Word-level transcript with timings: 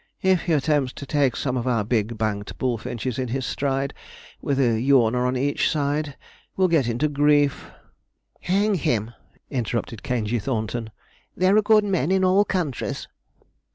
If 0.23 0.41
he 0.45 0.53
attempts 0.53 0.93
to 0.93 1.05
take 1.05 1.35
some 1.35 1.55
of 1.57 1.67
our 1.67 1.83
big 1.83 2.17
banked 2.17 2.57
bullfinches 2.57 3.19
in 3.19 3.27
his 3.27 3.45
stride, 3.45 3.93
with 4.41 4.59
a 4.59 4.81
yawner 4.81 5.27
on 5.27 5.37
each 5.37 5.69
side, 5.69 6.17
will 6.57 6.67
get 6.67 6.87
into 6.87 7.07
grief.' 7.07 7.69
'Hang 8.39 8.73
him,' 8.73 9.13
interrupted 9.51 10.01
Caingey 10.01 10.39
Thornton, 10.41 10.89
'there 11.37 11.55
are 11.55 11.61
good 11.61 11.83
men 11.83 12.09
in 12.09 12.23
all 12.23 12.43
countries.' 12.43 13.07